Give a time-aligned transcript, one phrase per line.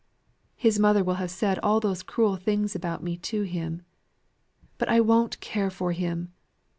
[0.55, 3.83] His mother will have said all those cruel things about me to him.
[4.79, 6.33] But I won't care for him.